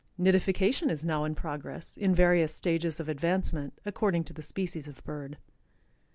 Nidification 0.19 0.89
is 0.89 1.05
now 1.05 1.25
in 1.25 1.35
progress 1.35 1.95
in 1.95 2.15
various 2.15 2.55
stages 2.55 2.99
of 2.99 3.07
advancement, 3.07 3.77
according 3.85 4.23
to 4.23 4.33
the 4.33 4.41
species 4.41 4.87
of 4.87 5.03
bird. 5.03 5.37